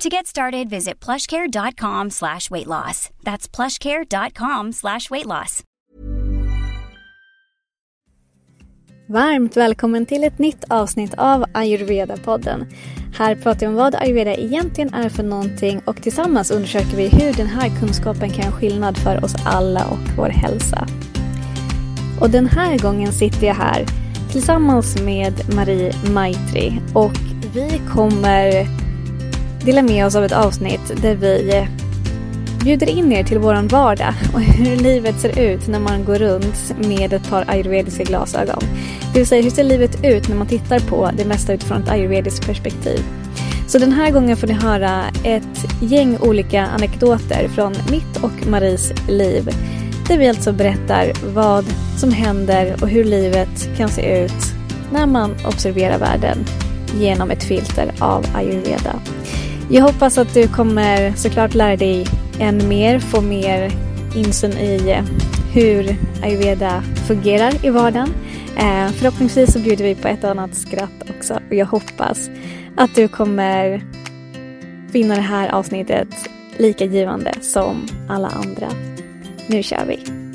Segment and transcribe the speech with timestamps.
[0.00, 3.10] To get started, visit plushcare.com slash weight loss.
[3.22, 5.62] That's plushcare.com slash weight loss.
[9.08, 12.66] Varmt välkommen till ett nytt avsnitt av Ayurveda-podden.
[13.18, 17.32] Här pratar vi om vad ayurveda egentligen är för någonting och tillsammans undersöker vi hur
[17.32, 20.86] den här kunskapen kan göra skillnad för oss alla och vår hälsa.
[22.20, 23.86] Och den här gången sitter jag här
[24.32, 27.12] tillsammans med Marie Maitri och
[27.54, 28.66] vi kommer
[29.64, 31.64] dela med oss av ett avsnitt där vi eh,
[32.64, 36.74] bjuder in er till våran vardag och hur livet ser ut när man går runt
[36.78, 38.62] med ett par ayurvediska glasögon.
[39.12, 41.90] Det vill säga, hur ser livet ut när man tittar på det mesta utifrån ett
[41.90, 43.00] ayurvediskt perspektiv?
[43.66, 48.92] Så den här gången får ni höra ett gäng olika anekdoter från mitt och Maries
[49.08, 49.48] liv.
[50.08, 51.64] Där vi alltså berättar vad
[51.98, 54.54] som händer och hur livet kan se ut
[54.92, 56.38] när man observerar världen
[57.00, 59.00] genom ett filter av ayurveda.
[59.72, 62.06] Jag hoppas att du kommer såklart lära dig
[62.40, 63.72] än mer, få mer
[64.16, 65.04] insyn i eh,
[65.52, 68.14] hur ayurveda fungerar i vardagen.
[68.56, 72.30] Eh, förhoppningsvis så bjuder vi på ett annat skratt också och jag hoppas
[72.76, 73.84] att du kommer
[74.92, 76.08] finna det här avsnittet
[76.56, 78.68] lika givande som alla andra.
[79.46, 80.29] Nu kör vi!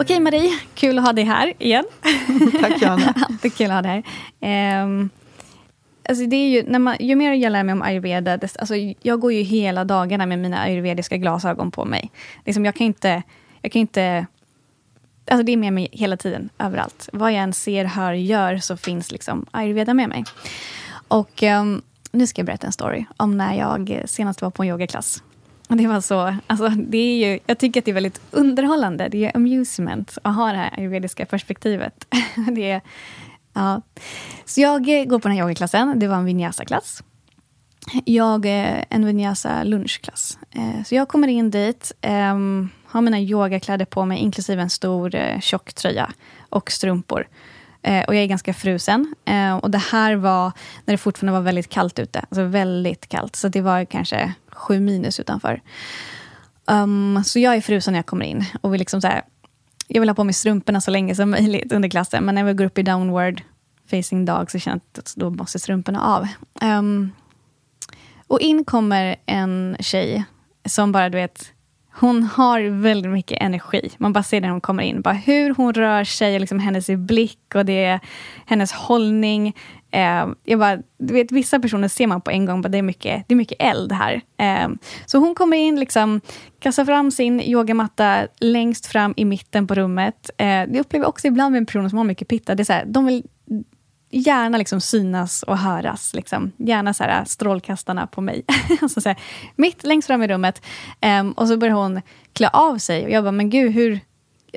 [0.00, 1.84] Okej Marie, kul att ha dig här igen.
[2.60, 3.14] Tack Johanna.
[3.28, 4.04] Alltid kul att ha dig
[4.40, 4.82] här.
[4.82, 5.10] Um,
[6.08, 8.74] alltså det är ju, när man, ju mer jag lär mig om ayurveda, dess, alltså
[9.02, 12.10] jag går ju hela dagarna med mina ayurvediska glasögon på mig.
[12.46, 13.22] Liksom jag kan inte,
[13.62, 14.26] jag kan inte
[15.30, 17.08] Alltså det är med mig hela tiden, överallt.
[17.12, 20.24] Vad jag än ser, hör, gör, så finns liksom ayurveda med mig.
[21.08, 21.82] Och um,
[22.12, 25.22] nu ska jag berätta en story om när jag senast var på en yogaklass.
[25.70, 29.08] Och det var så, alltså det är ju, jag tycker att det är väldigt underhållande.
[29.08, 32.06] Det är amusement att ha det här ayurvediska perspektivet.
[32.52, 32.80] det är,
[33.52, 33.82] ja.
[34.44, 35.98] Så jag går på den här yogaklassen.
[35.98, 37.02] Det var en vinyasa-klass.
[38.04, 40.38] Jag eh, en vinyasa lunchklass.
[40.50, 45.14] Eh, så jag kommer in dit, ehm, har mina yogakläder på mig, inklusive en stor
[45.14, 46.12] eh, tjock tröja
[46.48, 47.28] och strumpor.
[47.82, 49.14] Och jag är ganska frusen.
[49.62, 50.52] Och det här var
[50.84, 52.20] när det fortfarande var väldigt kallt ute.
[52.20, 53.36] Alltså väldigt kallt.
[53.36, 55.60] Så det var kanske sju minus utanför.
[56.66, 58.44] Um, så jag är frusen när jag kommer in.
[58.60, 59.22] Och vill liksom så här,
[59.88, 62.24] jag vill ha på mig strumporna så länge som möjligt under klassen.
[62.24, 63.42] Men när vi går upp i downward
[63.90, 66.28] facing dog så känner jag att då måste strumporna av.
[66.68, 67.12] Um,
[68.26, 70.24] och in kommer en tjej
[70.64, 71.52] som bara, du vet,
[71.92, 73.90] hon har väldigt mycket energi.
[73.98, 75.00] Man bara ser när hon kommer in.
[75.00, 78.00] Bara hur hon rör sig, liksom hennes blick och det,
[78.46, 79.56] hennes hållning.
[79.90, 82.82] Eh, jag bara, du vet, vissa personer ser man på en gång, bara, det, är
[82.82, 84.20] mycket, det är mycket eld här.
[84.38, 84.68] Eh,
[85.06, 86.20] så hon kommer in, liksom,
[86.60, 90.30] kastar fram sin yogamatta längst fram i mitten på rummet.
[90.36, 92.84] Eh, jag upplever också ibland med personer som har mycket pitta, det är så här,
[92.84, 93.22] de vill
[94.10, 96.14] gärna liksom synas och höras.
[96.14, 96.52] Liksom.
[96.56, 98.44] Gärna så här, strålkastarna på mig.
[98.82, 99.18] alltså så här,
[99.56, 100.62] mitt längst fram i rummet.
[101.00, 102.00] Eh, och så börjar hon
[102.32, 103.04] klä av sig.
[103.04, 104.00] Och jag bara, men gud, hur...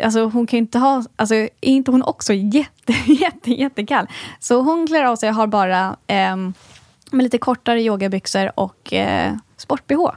[0.03, 1.03] Alltså hon kan inte ha...
[1.15, 4.07] Alltså är inte hon också jätte, jätte, jättekall?
[4.39, 6.35] Så hon klär av sig och har bara eh,
[7.11, 10.11] med lite kortare yogabyxor och eh, sport-bh.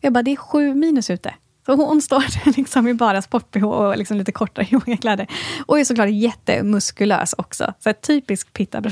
[0.00, 1.34] Jag bara, det är sju minus ute.
[1.66, 2.24] Så hon står
[2.56, 5.26] liksom i bara sport-bh och liksom lite kortare yogakläder.
[5.66, 7.74] Och är såklart jättemuskulös också.
[7.78, 8.82] Så här, typisk pitta,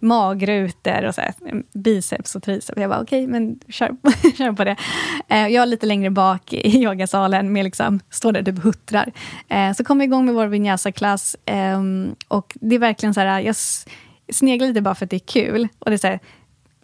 [0.00, 2.80] magrutor och så här, mm, biceps och triceps.
[2.80, 3.90] Jag bara, okej, okay, men kör,
[4.38, 4.76] kör på det.
[5.28, 9.12] Eh, jag är lite längre bak i yogasalen, med liksom, står där och typ huttrar.
[9.48, 11.36] Eh, så kom vi igång med vår vinyasa-klass.
[11.44, 11.80] Eh,
[12.28, 13.56] och det är verkligen så här, jag
[14.32, 15.68] sneglar lite bara för att det är kul.
[15.78, 16.20] Och det är så här,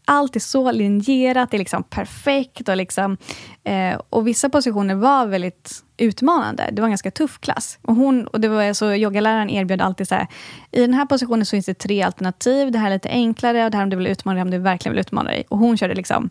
[0.06, 2.69] allt är så linjerat, det är liksom perfekt.
[2.69, 3.16] Och, liksom,
[3.65, 6.69] eh, och vissa positioner var väldigt utmanande.
[6.72, 7.78] Det var en ganska tuff klass.
[7.83, 10.27] Och, hon, och det var så, yogaläraren erbjöd alltid så här,
[10.72, 12.72] i den här positionen så finns det tre alternativ.
[12.72, 14.59] Det här är lite enklare, och det här om du vill utmana dig, om du
[14.59, 15.45] verkligen vill utmana dig.
[15.48, 16.30] Och hon körde liksom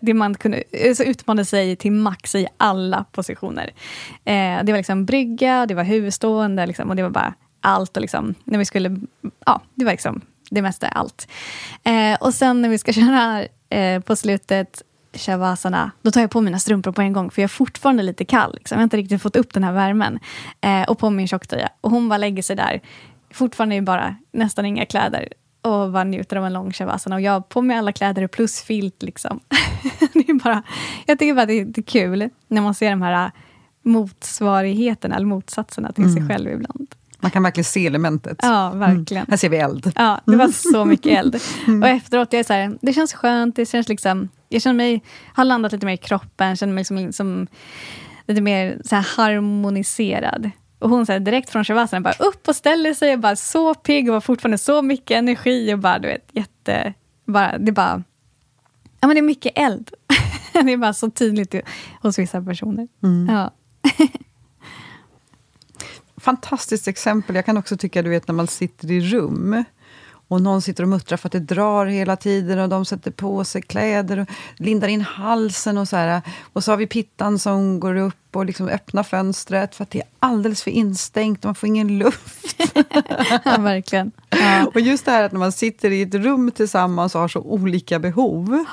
[0.00, 3.72] det man kunde alltså, så utmanade sig till max i alla positioner.
[4.24, 7.96] Eh, det var liksom brygga, det var huvudstående liksom, och det var bara allt.
[7.96, 9.00] Och liksom, när vi skulle,
[9.46, 10.20] ja, det var liksom
[10.54, 11.28] det mesta är allt.
[11.84, 16.40] Eh, och sen när vi ska köra eh, på slutet shavasana, då tar jag på
[16.40, 18.54] mina strumpor på en gång, för jag är fortfarande lite kall.
[18.54, 18.76] Liksom.
[18.76, 20.18] Jag har inte riktigt fått upp den här värmen.
[20.60, 21.68] Eh, och på min tjocktröja.
[21.80, 22.80] Och hon bara lägger sig där,
[23.30, 25.28] fortfarande bara nästan inga kläder.
[25.62, 27.16] och bara njuter av en lång shavasana.
[27.16, 29.02] Och jag har på mig alla kläder plus filt.
[29.02, 29.40] Liksom.
[30.12, 30.62] det är bara,
[31.06, 33.30] jag tycker bara det är, det är kul när man ser de här
[33.82, 36.16] motsvarigheterna, eller motsatserna till mm.
[36.16, 36.93] sig själv ibland.
[37.24, 38.38] Man kan verkligen se elementet.
[38.42, 39.22] Ja, verkligen.
[39.22, 39.26] Mm.
[39.30, 39.92] Här ser vi eld.
[39.96, 41.40] Ja, det var så mycket eld.
[41.66, 41.82] Mm.
[41.82, 45.02] Och efteråt, jag är så här, det känns skönt, det känns liksom, jag känner mig,
[45.34, 47.46] har landat lite mer i kroppen, känner mig som, som
[48.26, 50.50] lite mer så harmoniserad.
[50.78, 53.74] Och hon så här, direkt från shavasana bara upp och ställer sig och bara så
[53.74, 56.94] pigg och har fortfarande så mycket energi och bara du vet jätte,
[57.24, 58.02] bara, det är bara,
[59.00, 59.90] ja men det är mycket eld.
[60.52, 61.54] det är bara så tydligt
[62.02, 62.88] hos vissa personer.
[63.02, 63.34] Mm.
[63.34, 63.50] Ja.
[66.24, 67.36] Fantastiskt exempel.
[67.36, 69.64] Jag kan också tycka, du vet när man sitter i rum
[70.28, 73.44] och någon sitter och muttrar för att det drar hela tiden och de sätter på
[73.44, 76.22] sig kläder och lindar in halsen och så här.
[76.52, 79.98] Och så har vi pittan som går upp och liksom öppnar fönstret för att det
[79.98, 82.56] är alldeles för instängt och man får ingen luft.
[83.44, 84.12] ja, verkligen.
[84.30, 84.66] Ja.
[84.74, 87.40] Och just det här att när man sitter i ett rum tillsammans och har så
[87.40, 88.64] olika behov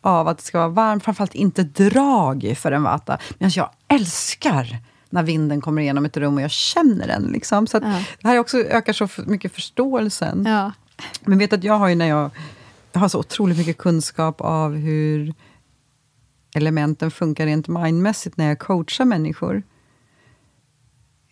[0.00, 3.18] av att det ska vara varmt, framförallt inte drag för en vata.
[3.38, 4.78] Men jag älskar
[5.10, 7.22] när vinden kommer igenom ett rum och jag känner den.
[7.22, 7.66] Liksom.
[7.66, 8.02] Så ja.
[8.22, 10.44] Det här också ökar så mycket förståelsen.
[10.46, 10.72] Ja.
[11.20, 12.30] Men vet att jag har ju när jag,
[12.92, 15.34] jag har så otroligt mycket kunskap av hur
[16.54, 19.62] elementen funkar rent mindmässigt när jag coachar människor.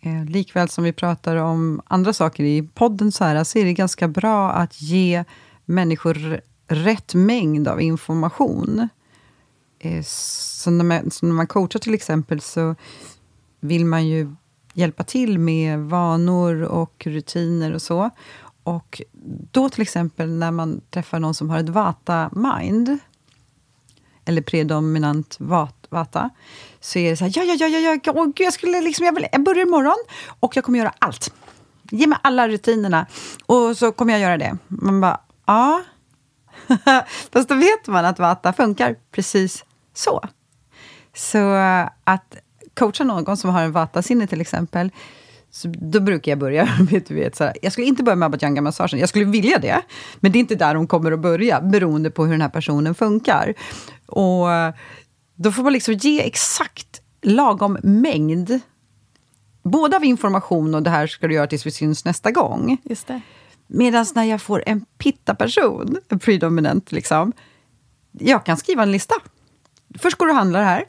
[0.01, 3.73] Eh, likväl som vi pratar om andra saker i podden så, här, så är det
[3.73, 5.23] ganska bra att ge
[5.65, 8.89] människor rätt mängd av information.
[9.79, 12.75] Eh, så när man, så när man coachar till exempel så
[13.59, 14.35] vill man ju
[14.73, 18.09] hjälpa till med vanor och rutiner och så.
[18.63, 19.01] Och
[19.51, 22.99] då till exempel när man träffar någon som har ett vata-mind,
[24.25, 25.35] eller predominant
[25.89, 26.29] vata,
[26.79, 29.05] så är det så här, ja, ja, ja, ja, ja, åh, gud, jag, skulle liksom,
[29.05, 29.97] jag, vill, jag börjar imorgon
[30.39, 31.33] och jag kommer göra allt.
[31.91, 33.05] Ge mig alla rutinerna
[33.45, 34.57] och så kommer jag göra det.
[34.67, 35.83] Man bara, ja.
[37.31, 40.23] Fast då vet man att vata funkar precis så.
[41.15, 41.53] Så
[42.03, 42.35] att
[42.77, 44.91] coachar någon som har en vata-sinne till exempel,
[45.51, 48.25] så då brukar jag börja med, du vet, så här, jag skulle inte börja med
[48.25, 49.81] abhyanga-massagen, jag skulle vilja det,
[50.19, 52.95] men det är inte där de kommer att börja, beroende på hur den här personen
[52.95, 53.53] funkar.
[54.05, 54.47] Och
[55.35, 58.59] då får man liksom ge exakt lagom mängd,
[59.63, 62.77] både av information och det här ska du göra tills vi syns nästa gång.
[63.67, 67.33] Medan när jag får en pitta-person, predominant, liksom,
[68.11, 69.15] jag kan skriva en lista.
[69.99, 70.85] Först går du och handlar här.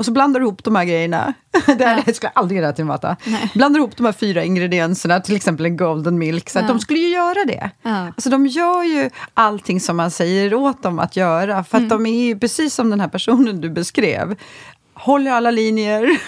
[0.00, 1.34] Och så blandar du ihop de här grejerna.
[1.66, 2.12] det här ja.
[2.12, 3.16] skulle jag aldrig göra till en vata.
[3.54, 6.50] Blandar ihop de här fyra ingredienserna, till exempel en golden milk.
[6.50, 6.62] Så ja.
[6.62, 7.70] de skulle ju göra det.
[7.82, 8.06] Ja.
[8.06, 11.64] Alltså, de gör ju allting som man säger åt dem att göra.
[11.64, 11.88] För att mm.
[11.88, 14.36] de är ju precis som den här personen du beskrev
[14.94, 16.02] håller alla linjer,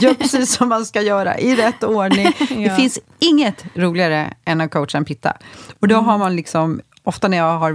[0.00, 2.26] gör precis som man ska göra i rätt ordning.
[2.38, 2.56] ja.
[2.56, 5.32] Det finns inget roligare än att coacha en pitta.
[5.80, 6.06] Och då mm.
[6.06, 7.72] har man liksom ofta när jag har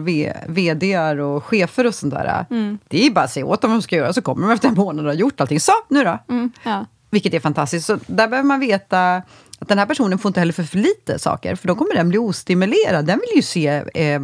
[0.47, 2.77] vd och chefer och sånt där, mm.
[2.87, 4.67] det är bara att säga åt dem vad de ska göra, så kommer de efter
[4.67, 5.59] en månad och har gjort allting.
[5.59, 6.19] Så, nu då!
[6.29, 6.85] Mm, ja.
[7.09, 7.85] Vilket är fantastiskt.
[7.85, 9.15] Så där behöver man veta
[9.59, 12.09] att den här personen får inte heller för, för lite saker, för då kommer den
[12.09, 13.05] bli ostimulerad.
[13.05, 14.19] Den vill ju se, eh,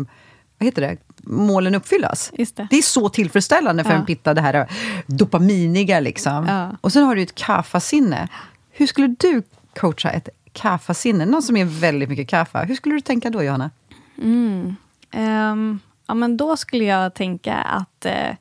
[0.57, 2.31] vad heter det, målen uppfyllas.
[2.37, 2.55] Det.
[2.69, 2.77] det.
[2.77, 3.97] är så tillfredsställande för ja.
[3.97, 4.67] en pitta, det här
[5.05, 5.99] dopaminiga.
[5.99, 6.45] Liksom.
[6.47, 6.77] Ja.
[6.81, 8.27] Och sen har du ett kaffasinne.
[8.71, 9.43] Hur skulle du
[9.79, 11.25] coacha ett kaffasinne?
[11.25, 12.59] Någon som är väldigt mycket kaffa.
[12.59, 13.69] Hur skulle du tänka då, Johanna?
[14.21, 14.75] Mm.
[15.13, 18.35] Um, ja, men då skulle jag tänka att uh,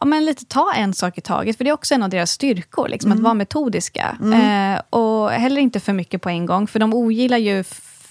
[0.00, 2.30] ja, men lite ta en sak i taget, för det är också en av deras
[2.30, 3.18] styrkor, liksom, mm.
[3.18, 4.16] att vara metodiska.
[4.20, 4.74] Mm.
[4.74, 7.64] Uh, och heller inte för mycket på en gång, för de ogillar ju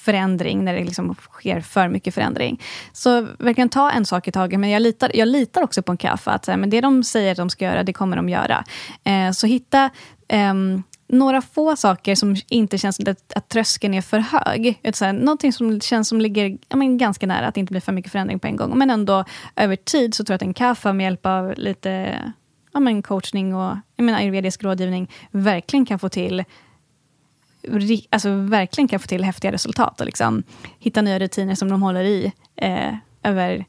[0.07, 2.61] förändring, när det liksom sker för mycket förändring.
[2.93, 5.97] Så verkligen ta en sak i taget, men jag litar, jag litar också på en
[5.97, 8.63] kaffe, att men det de säger att de ska göra, det kommer de göra.
[9.03, 9.89] Eh, så hitta
[10.33, 14.79] um, några få saker som inte känns att, att tröskeln är för hög.
[14.93, 17.81] Så här, någonting som känns som ligger ja, men ganska nära, att det inte blir
[17.81, 18.77] för mycket förändring på en gång.
[18.77, 19.23] Men ändå
[19.55, 22.19] över tid så tror jag att en kaffe med hjälp av lite
[22.73, 26.43] ja, men coachning och jag menar, ayurvedisk rådgivning verkligen kan få till
[28.09, 30.43] alltså verkligen kan få till häftiga resultat och liksom
[30.79, 33.65] hitta nya rutiner som de håller i eh, över,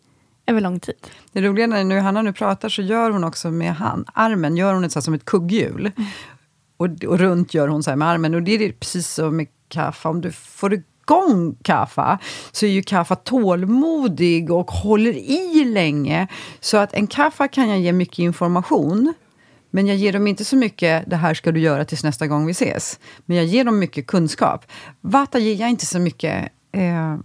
[0.46, 0.94] över lång tid.
[1.32, 4.74] Det roliga när nu Hanna nu pratar så gör hon också med hand, armen gör
[4.74, 5.90] hon ett så som ett kugghjul.
[5.96, 6.08] Mm.
[6.78, 8.34] Och, och runt gör hon så med armen.
[8.34, 12.18] Och det är precis som med kaffe, om du får igång kaffe
[12.52, 16.26] så är ju kaffe tålmodig och håller i länge.
[16.60, 19.14] Så att en kaffe kan jag ge mycket information.
[19.70, 22.46] Men jag ger dem inte så mycket, det här ska du göra tills nästa gång
[22.46, 22.98] vi ses.
[23.26, 24.64] Men jag ger dem mycket kunskap.
[25.00, 27.16] Vata ger jag inte så mycket eh,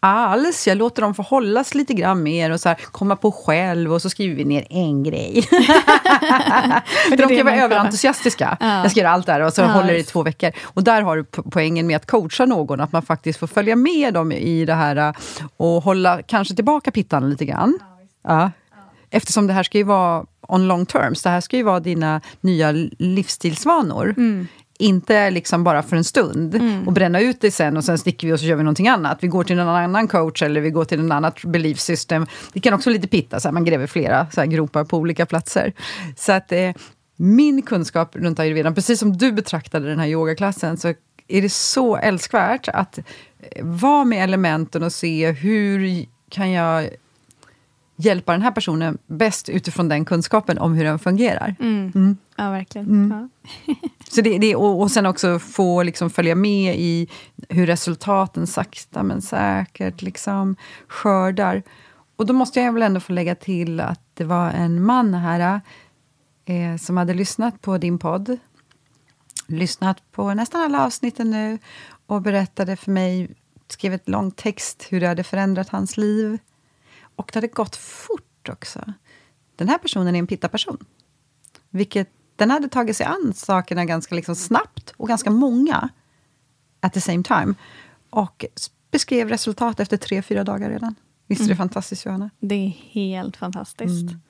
[0.00, 0.66] alls.
[0.66, 4.02] Jag låter dem få hållas lite grann mer och så här, komma på själv och
[4.02, 5.42] så skriver vi ner en grej.
[7.08, 8.56] För de kan vara överentusiastiska.
[8.60, 8.82] Ja.
[8.82, 10.52] Jag ska göra allt där och så ja, håller det i två veckor.
[10.62, 14.14] Och där har du poängen med att coacha någon, att man faktiskt får följa med
[14.14, 15.14] dem i det här
[15.56, 17.78] och hålla kanske tillbaka pittan lite grann.
[18.24, 18.50] Ja.
[19.10, 21.22] Eftersom det här ska ju vara on long terms.
[21.22, 24.14] Det här ska ju vara dina nya livsstilsvanor.
[24.16, 24.48] Mm.
[24.80, 26.86] Inte liksom bara för en stund mm.
[26.88, 29.18] och bränna ut det sen och sen sticker vi och så gör vi någonting annat.
[29.20, 32.26] Vi går till någon annan coach eller vi går till en annat belief system.
[32.52, 34.96] Det kan också vara lite pitta, så här, man gräver flera så här, gropar på
[34.96, 35.72] olika platser.
[36.16, 36.70] Så att eh,
[37.16, 40.94] min kunskap runt ayurveda, precis som du betraktade den här yogaklassen, så
[41.28, 43.04] är det så älskvärt att eh,
[43.64, 46.88] vara med elementen och se hur kan jag
[48.00, 51.54] hjälpa den här personen bäst utifrån den kunskapen om hur den fungerar.
[51.60, 51.92] Mm.
[51.94, 52.16] Mm.
[52.36, 52.86] Ja, verkligen.
[52.86, 53.28] Mm.
[53.66, 53.74] Ja.
[54.10, 57.08] Så det, det, och, och sen också få liksom följa med i
[57.48, 60.56] hur resultaten sakta men säkert liksom
[60.88, 61.62] skördar.
[62.16, 65.60] Och då måste jag väl ändå få lägga till att det var en man här
[66.44, 68.36] eh, som hade lyssnat på din podd.
[69.46, 71.58] Lyssnat på nästan alla avsnitten nu
[72.06, 73.30] och berättade för mig,
[73.68, 76.38] skrev ett långt text hur det hade förändrat hans liv.
[77.20, 78.92] Och det hade gått fort också.
[79.56, 80.84] Den här personen är en pitta-person.
[81.70, 85.88] Vilket, den hade tagit sig an sakerna ganska liksom snabbt och ganska många
[86.80, 87.54] at the same time.
[88.10, 88.44] Och
[88.90, 90.94] beskrev resultat efter tre, fyra dagar redan.
[91.26, 91.58] Visst är det mm.
[91.58, 92.30] fantastiskt, Johanna?
[92.40, 94.02] Det är helt fantastiskt.
[94.02, 94.20] Mm.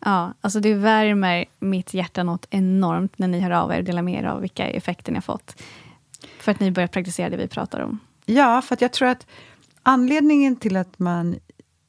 [0.00, 4.02] Ja, alltså det värmer mitt hjärta något enormt när ni hör av er och delar
[4.02, 5.62] med er av vilka effekter ni har fått.
[6.38, 7.98] För att ni börjar praktisera det vi pratar om.
[8.24, 9.26] Ja, för jag tror att
[9.82, 11.36] anledningen till att man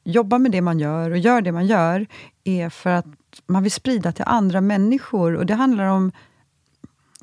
[0.04, 2.06] jobbar med det man gör och gör det man gör,
[2.44, 3.06] är för att
[3.46, 5.34] man vill sprida till andra människor.
[5.34, 6.12] Och det handlar om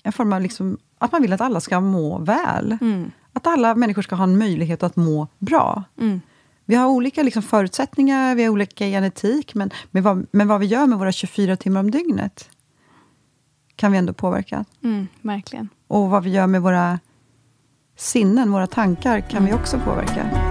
[0.03, 2.77] en form av liksom, att man vill att alla ska må väl.
[2.81, 3.11] Mm.
[3.33, 5.83] Att alla människor ska ha en möjlighet att må bra.
[5.99, 6.21] Mm.
[6.65, 10.65] Vi har olika liksom, förutsättningar, vi har olika genetik, men, men, vad, men vad vi
[10.65, 12.49] gör med våra 24 timmar om dygnet
[13.75, 14.65] kan vi ändå påverka.
[14.83, 15.69] Mm, verkligen.
[15.87, 16.99] Och vad vi gör med våra
[17.95, 20.50] sinnen, våra tankar, kan vi också påverka.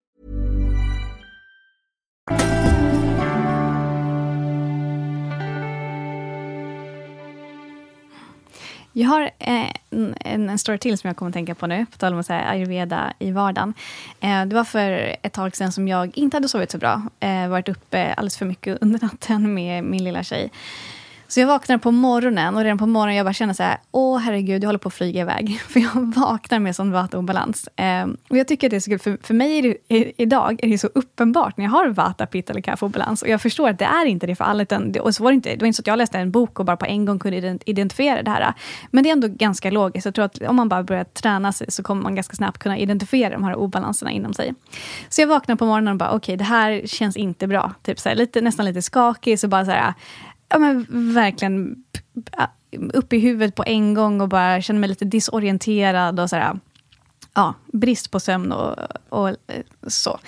[8.93, 10.15] Jag har eh, en,
[10.49, 12.41] en story till som jag kommer att tänka på nu, på tal om att säga
[12.41, 13.73] ayurveda i vardagen.
[14.19, 17.01] Eh, det var för ett tag sedan som jag inte hade sovit så bra.
[17.19, 20.51] Eh, varit uppe alldeles för mycket under natten med min lilla tjej.
[21.31, 24.17] Så jag vaknar på morgonen och redan på morgonen jag bara känner så här, åh
[24.17, 25.59] herregud, jag håller på att flyga iväg.
[25.67, 27.67] För jag vaknar med sån vataobalans.
[27.67, 30.13] Eh, och jag tycker att det är så kul, för, för mig är det, i,
[30.17, 33.21] idag är det så uppenbart när jag har vata, pitta eller kaffeobalans.
[33.21, 34.63] Och jag förstår att det är inte det för alla.
[34.63, 36.31] Utan, det, och så var det, inte, det var inte så att jag läste en
[36.31, 38.53] bok och bara på en gång kunde identifiera det här.
[38.89, 40.05] Men det är ändå ganska logiskt.
[40.05, 42.77] Jag tror att om man bara börjar träna sig så kommer man ganska snabbt kunna
[42.77, 44.53] identifiera de här obalanserna inom sig.
[45.09, 47.73] Så jag vaknar på morgonen och bara, okej, okay, det här känns inte bra.
[47.83, 49.93] Typ så här, lite, nästan lite skakig, så bara så här,
[50.51, 51.83] ja, men verkligen
[52.93, 56.59] upp i huvudet på en gång och bara känner mig lite disorienterad och sådär.
[57.33, 58.75] Ja, brist på sömn och,
[59.09, 59.35] och eh,
[59.87, 60.19] så.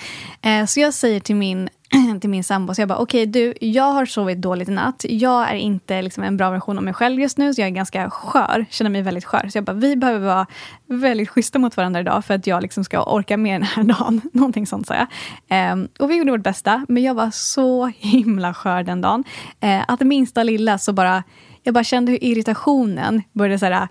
[0.42, 1.70] Eh, så jag säger till min
[2.22, 2.74] till min sambo.
[2.74, 5.06] Så jag bara, okej okay, du, jag har sovit dåligt i natt.
[5.10, 7.72] Jag är inte liksom en bra version av mig själv just nu, så jag är
[7.72, 8.66] ganska skör.
[8.70, 9.50] Känner mig väldigt skör.
[9.50, 10.48] Så jag bara, vi behöver vara
[10.86, 14.22] väldigt schyssta mot varandra idag för att jag liksom ska orka med den här dagen.
[14.34, 15.74] Någonting sånt sa jag.
[15.74, 19.24] Um, och vi gjorde vårt bästa, men jag var så himla skör den dagen.
[19.64, 21.24] Uh, att det minsta lilla så bara,
[21.64, 23.88] jag bara kände hur irritationen började så här,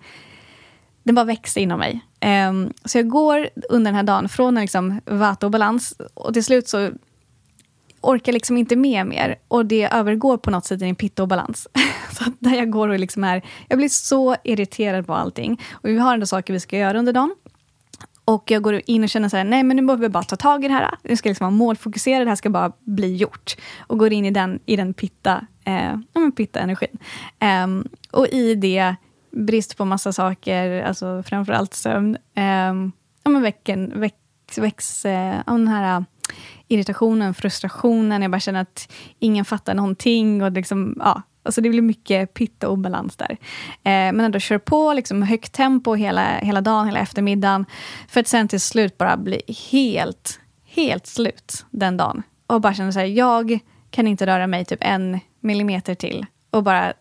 [1.02, 2.00] den bara växte inom mig.
[2.49, 6.35] Um, så jag går under den här dagen från en liksom, vata och balans och
[6.35, 6.90] till slut så
[8.02, 9.37] orkar liksom inte med mer.
[9.49, 11.68] Och det övergår på något sätt i en pitta-obalans.
[12.18, 15.61] så att där jag går och liksom är, jag blir så irriterad på allting.
[15.73, 17.35] Och vi har ändå saker vi ska göra under dagen.
[18.25, 20.37] Och jag går in och känner så här, nej men nu behöver vi bara ta
[20.37, 20.94] tag i det här.
[21.02, 23.56] Nu ska liksom vara målfokuserad, det här ska bara bli gjort.
[23.78, 25.97] Och går in i den, i den pitta, eh,
[26.37, 26.90] pitta-energin.
[26.92, 26.99] Um,
[27.38, 28.94] ehm, och i det,
[29.30, 32.16] brist på massa saker, alltså framförallt sömn.
[32.37, 32.92] Um,
[33.23, 34.16] ja, men väcken, väx,
[34.56, 36.04] väx, eh, den här
[36.69, 38.23] irritationen, frustrationen.
[38.23, 40.43] Jag bara känner att ingen fattar någonting.
[40.43, 43.31] Och liksom, ja, alltså det blir mycket pitta och obalans där.
[43.73, 47.67] Eh, men ändå kör på, liksom högt tempo hela, hela dagen, hela eftermiddagen.
[48.09, 52.23] För att sen till slut bara bli helt, helt slut den dagen.
[52.47, 53.59] Och bara känna så här, jag
[53.91, 56.26] kan inte röra mig typ en millimeter till.
[56.50, 56.93] Och bara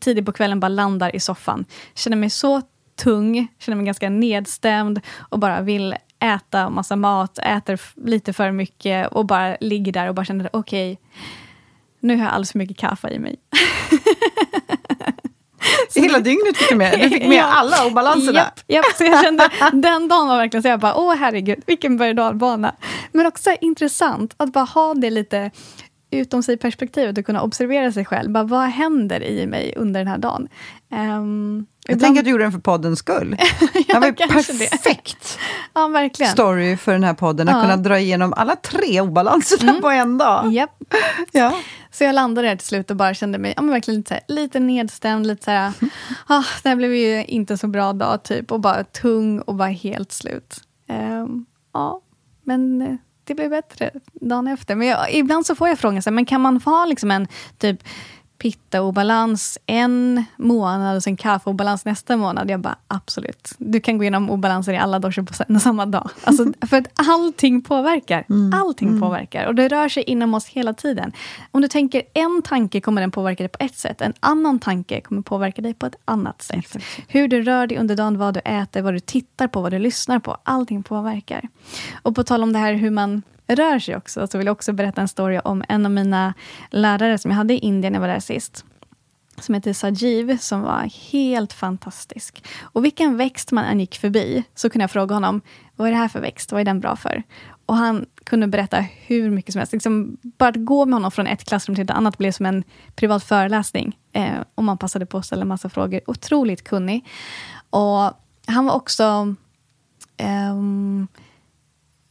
[0.00, 1.64] tidigt på kvällen bara landar i soffan.
[1.94, 2.62] Känner mig så
[2.96, 9.08] tung, känner mig ganska nedstämd och bara vill äta massa mat, äter lite för mycket
[9.08, 11.06] och bara ligger där och bara känner okej, okay,
[12.00, 13.36] nu har jag alldeles för mycket kaffe i mig.
[15.94, 17.00] Hela dygnet fick du med?
[17.00, 17.44] Du fick med ja.
[17.44, 18.38] alla obalanserna?
[18.38, 21.96] Japp, japp, så jag kände, den dagen var verkligen så jag bara, åh herregud, vilken
[21.96, 22.74] berg dalbana.
[23.12, 25.50] Men också intressant att bara ha det lite
[26.10, 28.30] utom sig perspektivet och kunna observera sig själv.
[28.30, 30.48] Bara, vad händer i mig under den här dagen?
[30.92, 32.00] Um, jag ibland...
[32.00, 33.36] tänker att du gjorde den för poddens skull.
[33.88, 35.38] ja, det var perfekt
[35.74, 36.32] ja, verkligen.
[36.32, 37.60] story för den här podden, att ja.
[37.60, 39.82] kunna dra igenom alla tre obalanserna mm.
[39.82, 40.52] på en dag.
[40.52, 40.70] Yep.
[41.32, 41.54] ja.
[41.90, 44.60] Så jag landade där till slut och bara kände mig ja, men verkligen lite, lite
[44.60, 45.72] nedstämd, lite såhär,
[46.26, 49.68] ah, det här blev ju inte så bra dag, typ, och bara tung och bara
[49.68, 50.60] helt slut.
[50.88, 52.00] Um, ja,
[52.44, 54.74] men eh, det blev bättre dagen efter.
[54.74, 57.10] Men jag, ibland så får jag frågan, så här, men kan man få ha liksom
[57.10, 57.82] en typ
[58.42, 62.50] pitta-obalans en månad och sen kaffe-obalans nästa månad.
[62.50, 63.54] Jag bara, absolut.
[63.58, 66.10] Du kan gå igenom obalanser i alla doser på samma dag.
[66.24, 68.24] Alltså, för att allting påverkar.
[68.30, 68.60] Mm.
[68.60, 69.00] Allting mm.
[69.00, 69.46] påverkar.
[69.46, 71.12] Och det rör sig inom oss hela tiden.
[71.50, 74.00] Om du tänker en tanke kommer den påverka dig på ett sätt.
[74.00, 76.58] En annan tanke kommer påverka dig på ett annat sätt.
[76.58, 76.84] Exakt.
[77.08, 79.78] Hur du rör dig under dagen, vad du äter, vad du tittar på, vad du
[79.78, 80.36] lyssnar på.
[80.42, 81.48] Allting påverkar.
[82.02, 84.72] Och på tal om det här hur man rör sig också, så vill jag också
[84.72, 86.34] berätta en story om en av mina
[86.70, 88.64] lärare som jag hade i Indien när jag var där sist.
[89.40, 92.44] Som heter Sajiv, som var helt fantastisk.
[92.62, 95.40] Och vilken växt man än gick förbi, så kunde jag fråga honom,
[95.76, 96.52] vad är det här för växt?
[96.52, 97.22] Vad är den bra för?
[97.66, 99.72] Och han kunde berätta hur mycket som helst.
[99.72, 102.64] Liksom, bara att gå med honom från ett klassrum till ett annat blev som en
[102.94, 103.98] privat föreläsning.
[104.12, 106.00] Eh, och man passade på att ställa massa frågor.
[106.06, 107.08] Otroligt kunnig.
[107.70, 108.12] Och
[108.46, 109.34] han var också...
[110.50, 111.08] Um,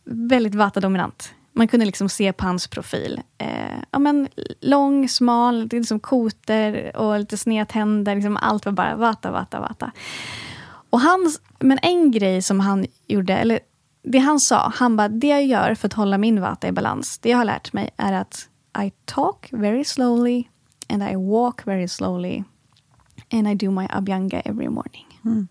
[0.05, 1.33] väldigt vata-dominant.
[1.53, 3.21] Man kunde liksom se på hans profil.
[3.37, 4.27] Eh, ja, men
[4.61, 8.15] lång, smal, liksom koter och lite sneda tänder.
[8.15, 9.91] Liksom allt var bara vata, vata, vata.
[10.89, 13.59] Och hans, men en grej som han gjorde, eller
[14.03, 17.17] det han sa, han bara, det jag gör för att hålla min vata i balans,
[17.17, 18.49] det jag har lärt mig är att
[18.83, 20.43] I talk very slowly
[20.89, 22.43] and I walk very slowly
[23.31, 25.19] and I do my abhyanga every morning.
[25.25, 25.47] Mm.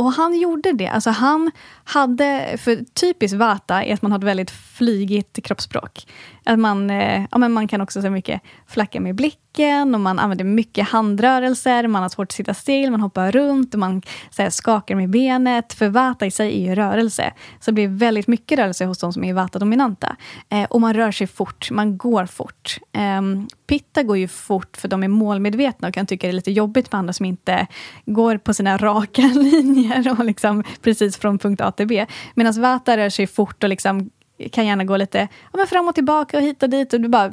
[0.00, 0.86] Och han gjorde det.
[0.86, 1.50] Alltså han
[1.84, 6.06] hade, för typiskt Vata är att man har ett väldigt flygigt kroppsspråk.
[6.44, 10.00] Att man, eh, ja, men man kan också så mycket flacka med blick nacken och
[10.00, 14.02] man använder mycket handrörelser, man har svårt att sitta still, man hoppar runt och man
[14.30, 15.72] så här, skakar med benet.
[15.72, 17.32] För Vata i sig är ju rörelse.
[17.60, 20.16] Så det blir väldigt mycket rörelse hos de som är Vata-dominanta.
[20.48, 22.78] Eh, och man rör sig fort, man går fort.
[22.92, 23.22] Eh,
[23.66, 26.92] Pitta går ju fort för de är målmedvetna och kan tycka det är lite jobbigt
[26.92, 27.66] med andra som inte
[28.06, 32.06] går på sina raka linjer och liksom precis från punkt A till B.
[32.34, 34.10] Medan Vata rör sig fort och liksom
[34.52, 36.92] kan gärna gå lite ja, men fram och tillbaka och hit och dit.
[36.92, 37.32] Och det bara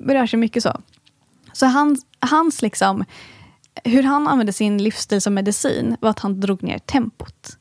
[0.00, 0.80] rör sig mycket så.
[1.54, 3.04] Så hans, hans liksom,
[3.84, 7.58] hur han använde sin livsstil som medicin var att han drog ner tempot.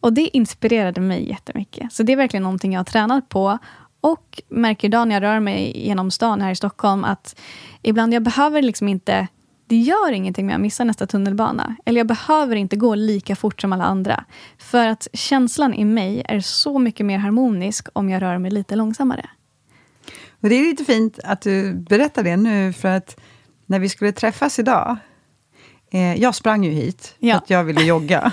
[0.00, 1.92] Och det inspirerade mig jättemycket.
[1.92, 3.58] Så det är verkligen någonting jag har tränat på.
[4.00, 7.40] Och märker idag när jag rör mig genom stan här i Stockholm att
[7.82, 9.28] ibland jag behöver liksom inte
[9.66, 11.76] det gör ingenting om jag missar nästa tunnelbana.
[11.84, 14.24] Eller jag behöver inte gå lika fort som alla andra.
[14.58, 18.76] För att känslan i mig är så mycket mer harmonisk om jag rör mig lite
[18.76, 19.30] långsammare.
[20.42, 23.16] Och Det är lite fint att du berättar det nu, för att
[23.66, 24.96] när vi skulle träffas idag
[25.92, 27.34] eh, jag sprang ju hit ja.
[27.34, 28.32] för att jag ville jogga.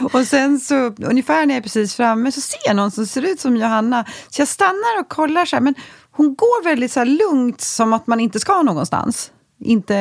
[0.12, 3.22] och sen så, ungefär när jag är precis framme, så ser jag någon som ser
[3.22, 4.04] ut som Johanna.
[4.28, 5.74] Så jag stannar och kollar, så här, men
[6.10, 9.32] hon går väldigt så lugnt, som att man inte ska någonstans
[9.64, 9.94] inte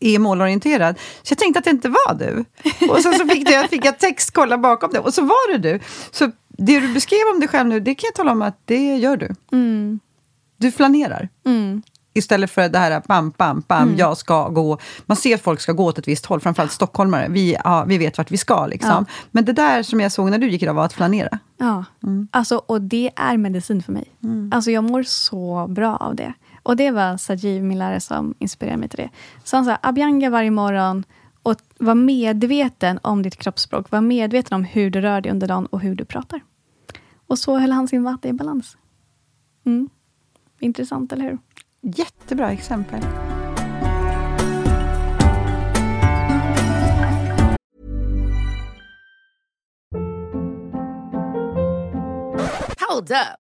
[0.00, 0.98] är målorienterad.
[1.22, 2.44] Så jag tänkte att det inte var du.
[2.90, 5.72] Och sen så fick jag, fick jag text, kolla bakom det, och så var det
[5.72, 5.80] du.
[6.10, 8.96] Så det du beskrev om dig själv nu, det kan jag tala om att det
[8.96, 9.34] gör du.
[9.52, 10.00] Mm.
[10.56, 11.28] Du flanerar.
[11.46, 11.82] Mm.
[12.14, 14.78] Istället för det här bam, bam, bam, jag ska gå.
[15.06, 17.26] Man ser att folk ska gå åt ett visst håll, framförallt stockholmare.
[17.28, 18.66] Vi, ja, vi vet vart vi ska.
[18.66, 18.90] Liksom.
[18.90, 19.04] Ja.
[19.30, 21.38] Men det där som jag såg när du gick idag var att flanera.
[21.56, 21.84] Ja,
[22.30, 24.04] alltså, och det är medicin för mig.
[24.52, 26.32] Alltså, jag mår så bra av det.
[26.62, 29.10] Och det var Sajiv, min lärare, som inspirerade mig till det.
[29.44, 31.04] Så han sa, Abhyanga varje morgon
[31.42, 33.90] och var medveten om ditt kroppsspråk.
[33.90, 36.40] Var medveten om hur du rör dig under dagen och hur du pratar.
[37.30, 38.76] Och så höll han sin vatten i balans.
[39.64, 39.88] Mm.
[40.60, 41.38] Intressant, eller hur?
[41.80, 43.02] Jättebra exempel.
[52.88, 53.49] Hold up.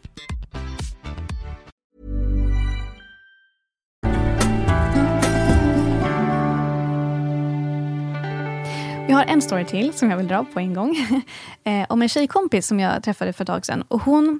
[9.11, 10.95] Jag har en story till som jag vill dra på en gång.
[11.63, 13.83] eh, om en tjejkompis som jag träffade för ett tag sedan.
[13.87, 14.39] Och hon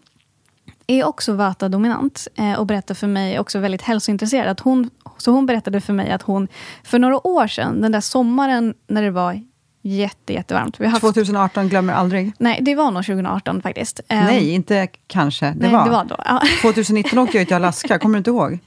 [0.88, 4.48] är också Vata-dominant eh, och berättar för mig, också väldigt hälsointresserad.
[4.50, 6.48] Att hon, så hon berättade för mig att hon
[6.84, 9.42] för några år sedan, den där sommaren när det var
[9.82, 10.80] jätte, jättevarmt.
[10.80, 12.32] Vi har haft, 2018 glömmer aldrig.
[12.38, 14.00] nej, det var nog 2018 faktiskt.
[14.08, 15.46] Eh, Nej, inte kanske.
[15.46, 15.86] Det, nej, var.
[15.86, 16.16] det var då.
[16.26, 16.42] Ja.
[16.62, 18.60] 2019 åkte jag till Alaska, kommer du inte ihåg?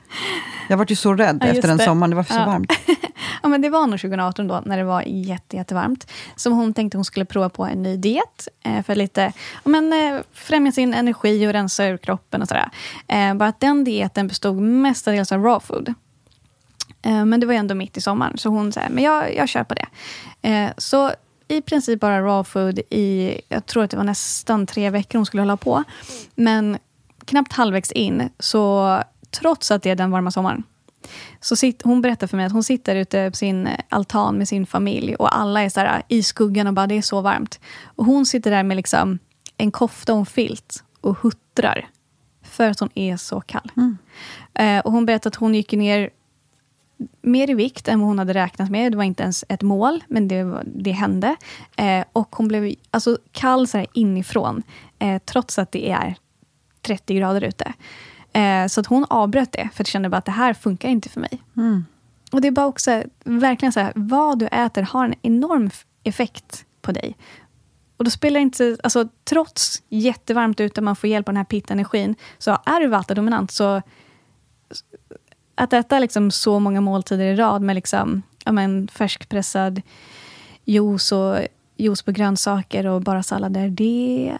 [0.69, 1.85] Jag var ju så rädd Ja, efter den det.
[1.85, 2.47] sommaren, det var så Ja.
[2.47, 2.73] varmt.
[3.43, 6.11] ja, men det var nog 2018 då, när det var jätte, jättevarmt.
[6.37, 8.49] Som hon tänkte hon skulle prova på en ny diet.
[8.65, 9.33] Eh, för att lite
[9.65, 12.71] ja, men, eh, främja sin energi och rensa ur kroppen och sådär.
[13.09, 15.95] Eh, bara att den dieten bestod mestadels av raw food.
[17.03, 19.49] Eh, men det var ju ändå mitt i sommaren, så hon sa, men jag, jag
[19.49, 19.87] kör på det.
[20.49, 21.13] Eh, så
[21.49, 25.27] i princip bara raw food i, jag tror att det var nästan tre veckor hon
[25.27, 25.85] skulle hålla på.
[26.35, 26.79] Men
[27.25, 28.99] knappt halvvägs in, så
[29.31, 30.63] trots att det är den varma sommaren,
[31.40, 34.67] så sitt, hon berättar för mig att hon sitter ute på sin altan med sin
[34.67, 37.61] familj och alla är så här, i skuggan och bara det är så varmt.
[37.85, 39.19] Och hon sitter där med liksom
[39.57, 41.88] en kofta och en filt och huttrar
[42.43, 43.71] för att hon är så kall.
[44.55, 46.11] Eh, och hon berättar att hon gick ner
[47.23, 48.93] mer i vikt än vad hon hade räknat med.
[48.93, 51.37] Det var inte ens ett mål, men det, var- det hände.
[51.77, 54.62] Eh, och hon blev alltså, kall så här inifrån,
[54.99, 56.14] eh, trots att det är
[56.83, 57.73] 30 grader ute.
[58.35, 61.09] Eh, så att hon avbröt det, för att kände bara att det här funkar inte
[61.09, 61.42] för mig.
[62.33, 65.70] Och det är bara också verkligen så här, vad du äter har en enorm
[66.05, 67.16] effekt på dig.
[67.97, 72.14] Och då spelar inte, alltså trots jättevarmt ute, man får hjälp av den här pitta-energin,
[72.38, 73.83] så är du vata-dominant, så
[75.55, 79.83] att äta liksom så många måltider i rad med liksom, ja, men, färskpressad
[80.64, 81.38] juice och
[81.77, 84.38] juice på grönsaker och bara sallader, det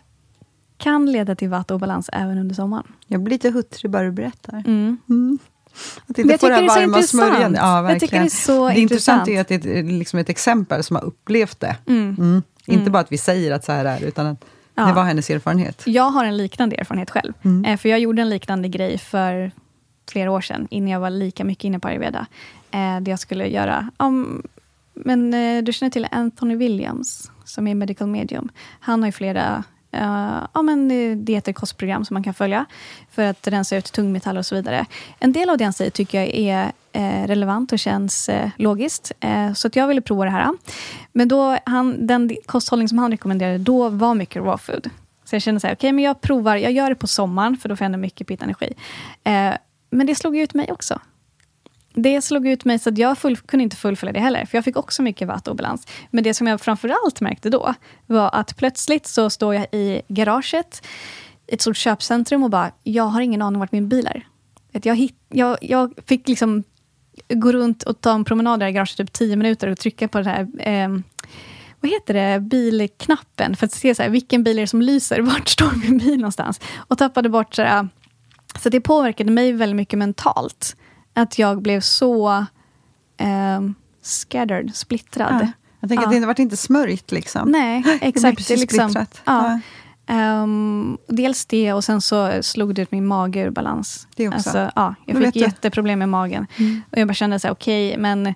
[0.85, 2.85] kan leda till vata-obalans även under sommaren.
[3.07, 4.62] Jag blir lite huttrig bara du berättar.
[4.66, 4.99] Mm.
[6.07, 7.55] Att Men jag inte få det är så varma smörjan.
[7.55, 9.29] Ja, Jag tycker det är så det intressant.
[9.29, 11.77] är att det är ett, liksom ett exempel som har upplevt det.
[11.87, 12.42] Mm.
[12.66, 14.44] Inte bara att vi säger att så här är utan att
[14.77, 14.87] Ja.
[14.87, 15.83] det var hennes erfarenhet.
[15.87, 17.33] Jag har en liknande erfarenhet själv.
[17.66, 19.51] Eh, för jag gjorde en liknande grej för
[20.11, 22.27] flera år sedan, innan jag var lika mycket inne på ayurveda.
[22.70, 23.90] Eh, det jag skulle göra...
[23.97, 24.42] om
[24.94, 28.49] men eh, du känner till Anthony Williams, som är medical medium.
[28.81, 30.88] Han har ju flera Uh, ja, men,
[31.24, 32.66] dieter, kostprogram som man kan följa
[33.11, 34.87] för att rensa ut tungmetaller och så vidare.
[35.18, 39.12] En del av det han säger tycker jag är eh, relevant och känns eh, logiskt.
[39.20, 40.54] Eh, så att jag ville prova det här.
[41.12, 44.90] Men då, han, den kosthållning som han rekommenderade då var mycket raw food.
[45.24, 47.68] Så jag kände så här, okej, men jag provar, jag gör det på sommaren, för
[47.68, 48.74] då får jag ändå mycket pittenergi.
[49.24, 49.54] Eh,
[49.90, 51.00] men det slog ut mig också.
[51.94, 54.64] Det slog ut mig så att jag full, kunde inte fullfölja det heller, för jag
[54.64, 55.87] fick också mycket vattobalans.
[56.11, 57.74] Men det som jag framförallt märkte då,
[58.07, 60.87] var att plötsligt så står jag i garaget,
[61.46, 64.26] i ett stort köpcentrum och bara, jag har ingen aning vart min bil är.
[64.83, 66.62] Jag, hit, jag, jag fick liksom
[67.28, 70.18] gå runt och ta en promenad där i garaget typ tio minuter och trycka på
[70.18, 70.88] den här eh,
[71.80, 75.20] vad heter det, bilknappen för att se så här, vilken bil är det som lyser,
[75.20, 76.61] vart står min bil någonstans?
[76.76, 77.88] Och tappade bort så här, ah,
[78.61, 80.76] så det påverkade mig väldigt mycket mentalt.
[81.14, 82.46] Att jag blev så
[83.16, 85.38] ehm, scattered, splittrad.
[85.42, 85.48] Ja.
[85.81, 86.09] Jag tänker Ja.
[86.09, 87.50] att det vart inte smörjt liksom.
[87.50, 88.37] Nej, exakt.
[88.37, 89.22] precis liksom, splittrat.
[89.24, 89.61] ja.
[90.07, 94.09] Ehm, dels det och sen så slog det ut min mage ur balans.
[94.16, 94.37] Det också.
[94.37, 95.37] Alltså, ja, jag fick.
[95.37, 95.48] Mm.
[95.50, 96.46] jätteproblem med magen.
[96.92, 98.35] Och jag bara kände så här, okej, men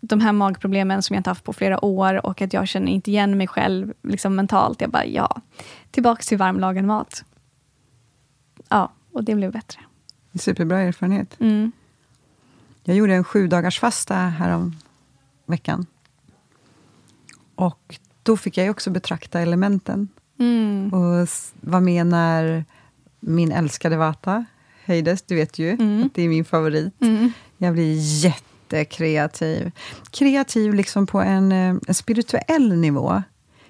[0.00, 3.10] de här magproblemen som jag inte haft på flera år och att jag känner inte
[3.10, 4.80] igen mig själv liksom mentalt.
[4.80, 5.40] Jag bara, ja,
[5.90, 7.24] tillbaka till varmlagad mat.
[8.68, 9.80] Ja, och det blev bättre.
[10.34, 11.36] Superbra erfarenhet.
[11.40, 11.72] Mm.
[12.88, 14.76] Jag gjorde en sju dagars fasta här om
[15.46, 15.86] veckan.
[17.54, 20.08] Och då fick jag också betrakta elementen.
[20.38, 20.92] Mm.
[20.94, 21.28] Och
[21.60, 22.64] vad menar
[23.20, 24.44] min älskade Vata
[24.84, 25.22] höjdes?
[25.22, 26.06] Du vet ju Mm.
[26.06, 27.02] att det är min favorit.
[27.02, 27.32] Mm.
[27.58, 29.72] Jag blir jättekreativ.
[30.10, 33.22] Kreativ liksom på en, eh, en spirituell nivå.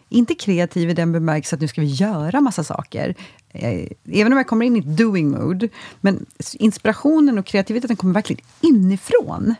[0.08, 3.14] Inte kreativ i den bemärkelsen att nu ska vi göra massa saker.
[3.48, 5.68] Eh, även om jag kommer in i ett doing mood.
[6.00, 9.54] Men inspirationen och kreativiteten kommer verkligen inifrån.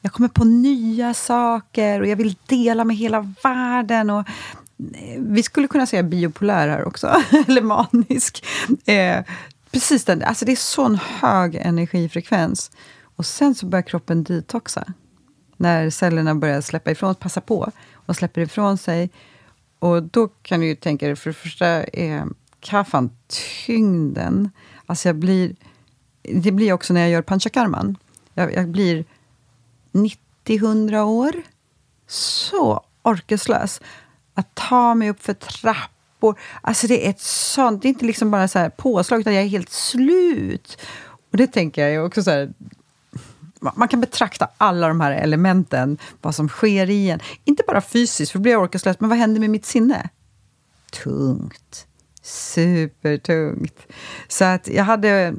[0.00, 4.10] Jag kommer på nya saker och jag vill dela med hela världen.
[4.10, 4.28] Och
[4.94, 7.06] eh, vi skulle kunna säga biopolär här också,
[7.48, 8.44] eller manisk.
[8.86, 9.24] Eh,
[9.70, 12.70] precis den, alltså det är sån hög energifrekvens.
[13.16, 14.84] Och sen så börjar kroppen detoxa.
[15.56, 19.10] När cellerna börjar släppa ifrån, passa på, och släpper ifrån sig.
[19.78, 22.26] Och då kan du ju tänka dig, för det första är
[22.60, 23.10] kaffan
[23.66, 24.50] tyngden.
[24.86, 25.56] Alltså jag blir...
[26.22, 27.96] Det blir också när jag gör panchakarman.
[28.34, 29.04] Jag, jag blir
[30.46, 31.32] 90-100 år.
[32.06, 33.80] Så orkeslös.
[34.34, 36.38] Att ta mig upp för trappor.
[36.60, 37.82] Alltså det är ett sånt...
[37.82, 40.78] Det är inte liksom bara så här påslag, utan jag är helt slut.
[41.30, 42.52] Och det tänker jag också så här
[43.60, 47.20] man- kan betrakta alla de här elementen, vad som sker i en.
[47.44, 50.08] Inte bara fysiskt, för då blir jag orkeslös, men vad händer med mitt sinne?
[51.04, 51.86] Tungt.
[52.22, 53.86] Supertungt.
[54.28, 55.34] Så att jag hade...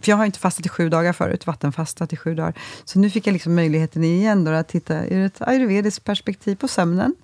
[0.00, 2.54] För jag har inte fastat i sju dagar förut, vattenfastat i sju dagar.
[2.84, 6.68] Så nu fick jag liksom möjligheten igen då att titta ur ett ayurvediskt perspektiv på
[6.68, 7.14] sömnen.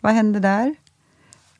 [0.00, 0.74] Vad händer där?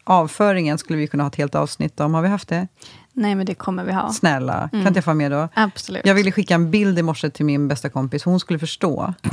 [0.05, 2.15] Avföringen skulle vi kunna ha ett helt avsnitt om.
[2.15, 2.69] Har vi haft det?
[3.15, 4.13] Nej, men det kommer vi ha.
[4.13, 5.49] Snälla, kan inte jag få vara med då?
[5.55, 6.07] Absolut.
[6.07, 9.15] Jag ville skicka en bild i morse till min bästa kompis, hon skulle förstå.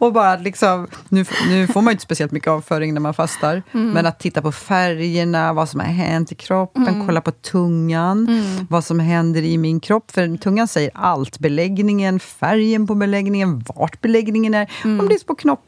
[0.00, 3.62] och bara liksom, nu, nu får man ju inte speciellt mycket avföring när man fastar,
[3.72, 8.28] men att titta på färgerna, vad som har hänt i kroppen, kolla på tungan,
[8.70, 10.10] vad som händer i min kropp.
[10.10, 15.34] För tungan säger allt, beläggningen, färgen på beläggningen, vart beläggningen är, om det är små
[15.34, 15.65] knoppar,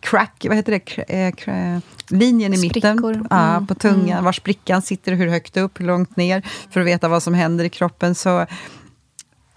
[0.00, 3.08] crack, vad heter det, Cra- eh, cra- linjen i Sprickor.
[3.08, 6.80] mitten ja, Mm, på tungan, var sprickan sitter, hur högt upp, hur långt ner, för
[6.80, 8.14] att veta vad som händer i kroppen.
[8.14, 8.46] Så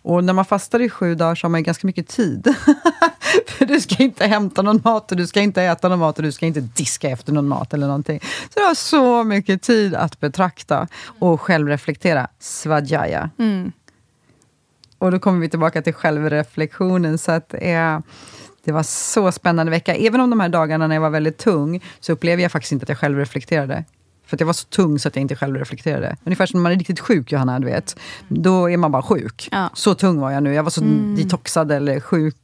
[0.02, 2.56] och när man fastar i sju dagar så har man ju ganska mycket tid.
[3.48, 6.24] För du ska inte hämta någon mat, och du ska inte äta någon mat och
[6.24, 8.20] du ska inte diska efter någon mat eller någonting.
[8.54, 10.88] Så du har så mycket tid att betrakta
[11.20, 12.28] och självreflektera.
[12.40, 13.30] Svadjaya.
[13.40, 13.72] Mm.
[14.98, 17.18] Och då kommer vi tillbaka till självreflektionen.
[17.18, 18.00] Så att, eh,
[18.66, 19.96] det var så spännande vecka.
[19.96, 22.84] Även om de här dagarna när jag var väldigt tung, så upplevde jag faktiskt inte
[22.84, 23.84] att jag självreflekterade.
[24.26, 26.18] För att jag var så tung så att jag inte självreflekterade.
[26.24, 28.00] Ungefär som när man är riktigt sjuk, Johanna, du vet.
[28.28, 29.50] Då är man bara sjuk.
[29.52, 29.70] Ja.
[29.74, 30.54] Så tung var jag nu.
[30.54, 30.82] Jag var så
[31.18, 32.36] detoxad eller sjuk.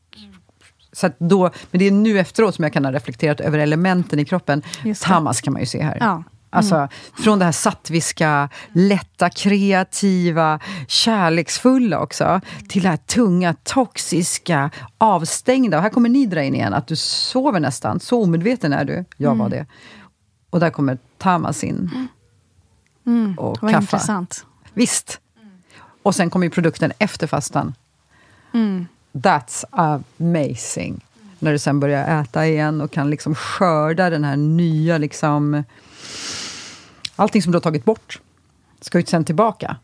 [0.92, 4.26] Så då, men det är nu efteråt som jag kan ha reflekterat över elementen i
[4.26, 4.62] kroppen.
[5.02, 5.98] Tamas kan man ju se här.
[6.00, 6.24] Ja.
[6.50, 6.88] Alltså,
[7.24, 15.78] från det här sattviska, lätta, kreativa, kärleksfulla också, till det här tunga, toxiska, avstängda.
[15.78, 18.00] Och här kommer nidra in igen, att du sover nästan.
[18.00, 19.06] Så omedveten är du.
[19.18, 19.66] Jag var det.
[20.50, 22.08] Och där kommer tamas in.
[23.38, 23.84] Och Vad kaffe.
[23.84, 24.46] intressant.
[24.74, 25.20] Visst.
[26.04, 27.74] Och sen kommer ju produkten efter fastan.
[29.12, 31.06] That's amazing.
[31.40, 34.98] När du sen börjar äta igen och kan liksom skörda den här nya...
[34.98, 35.64] Liksom,
[37.20, 38.20] allting som du har tagit bort
[38.82, 39.78] ska ju sen tillbaka.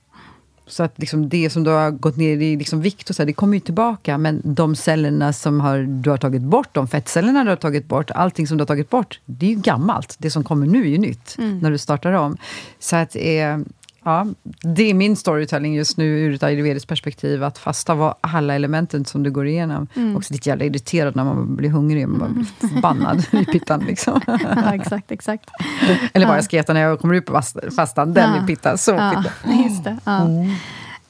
[0.68, 3.28] Så att liksom det som du har gått ner i liksom vikt, och så här,
[3.28, 4.18] det kommer ju tillbaka.
[4.18, 8.12] Men de cellerna som har, du har tagit bort, de fettcellerna du har tagit bort,
[8.12, 10.16] allting som du har tagit bort, det är ju gammalt.
[10.18, 12.38] Det som kommer nu är ju nytt, när du startar om.
[12.80, 13.58] Så att, eh,
[14.06, 14.28] ja,
[14.62, 19.06] det är min storytelling just nu ur ett ayurvediskt perspektiv, att fasta var alla elementen
[19.06, 19.88] som du går igenom.
[20.18, 23.80] Också lite jävla irriterad när man blir hungrig, man blir förbannad i pittan.
[23.88, 24.22] Liksom.
[24.56, 25.50] Ja, exakt, exakt.
[26.14, 28.42] Eller vad jag ska äta när jag kommer ut på fast- fastan, den Ja.
[28.44, 29.64] är pitta, så Ja, pitta.
[29.64, 29.98] just det.
[30.04, 30.22] Ja.
[30.22, 30.52] Eh,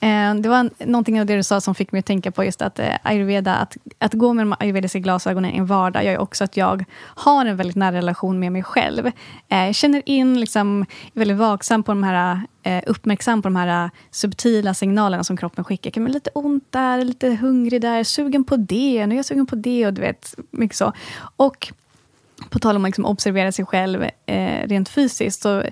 [0.06, 2.62] Eh, det var någonting av det du sa som fick mig att tänka på just
[2.62, 6.18] att eh, ayurveda, att, att gå med de ayurvediska glasögonen i en vardag gör ju
[6.18, 9.12] också att jag har en väldigt nära relation med mig själv.
[9.48, 12.41] Jag känner in, liksom, är väldigt vaksam på de här,
[12.86, 15.91] uppmärksam på de här subtila signalerna som kroppen skickar.
[15.91, 19.46] Kan man lite ont där, lite hungrig där, sugen på det, nu är jag sugen
[19.46, 20.94] på det och du vet, mycket så.
[21.36, 21.74] Och
[22.50, 25.63] på tal om att liksom observera sig själv eh, rent fysiskt, så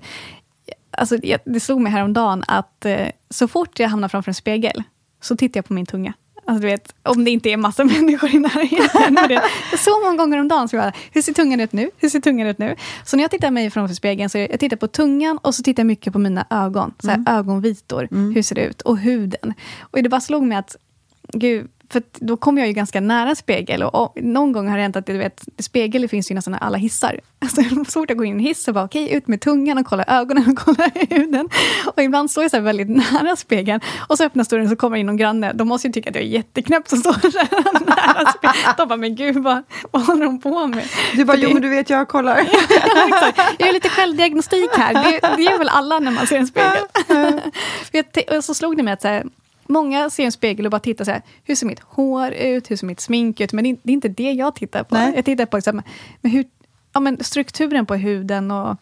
[0.98, 4.84] alltså, det slog mig häromdagen att eh, så fort jag hamnar framför en spegel,
[5.22, 6.14] så tittar jag på min tunga.
[6.46, 9.40] Alltså, du vet, om det inte är massa människor i närheten.
[9.78, 10.70] Så många gånger om dagen.
[10.70, 11.90] Så jag hur ser tungan ut nu?
[11.98, 12.76] Hur ser tungan ut nu?
[13.06, 15.84] Så när jag tittar mig framför spegeln, så jag tittar på tungan och så tittar
[15.84, 16.94] jag mycket på mina ögon.
[17.00, 18.82] Så här, Ögonvitor, hur ser det ut?
[18.82, 19.54] Och huden.
[19.82, 20.76] Och det bara slog mig att,
[21.34, 23.84] gud, för då kommer jag ju ganska nära spegel.
[23.84, 26.58] Och, och någon gång har det hänt att du vet, spegel finns ju nästan i
[26.62, 27.20] alla hissar.
[27.44, 29.42] Alltså, så fort jag går in i en hiss så bara okej, okay, ut med
[29.42, 31.50] tungan och kolla ögonen och kolla huden.
[31.86, 35.06] Och ibland står jag så väldigt nära spegeln och så öppnas dörren så kommer in
[35.06, 35.54] någon granne.
[35.54, 37.38] De måste ju tycka att jag är jätteknäpp som står så
[37.86, 38.76] nära spegeln.
[38.78, 40.84] De bara, men gud vad, vad håller de på med?
[41.16, 42.38] Du bara, jo men du vet jag kollar.
[43.58, 44.94] jag gör lite självdiagnostik här.
[44.94, 46.84] Det, det gör väl alla när man ser en spegel.
[48.38, 49.24] och så slog det mig att så här,
[49.68, 52.76] Många ser en spegel och bara tittar så här, hur ser mitt hår ut, hur
[52.76, 53.54] ser mitt smink ut?
[53.54, 54.96] Men det är inte det jag tittar på.
[54.96, 55.14] Nej.
[55.16, 55.82] Jag tittar på liksom,
[56.22, 56.46] men hur,
[56.94, 58.78] ja, men strukturen på huden och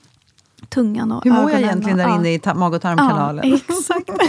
[0.70, 3.50] tungan och Hur mår jag egentligen och, där inne i mag och tarmkanalen?
[3.50, 4.10] Ja, exakt.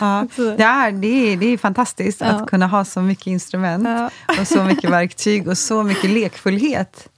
[0.00, 2.26] ja, det, är, det, är, det är fantastiskt ja.
[2.26, 7.08] att kunna ha så mycket instrument och så mycket verktyg och så mycket lekfullhet.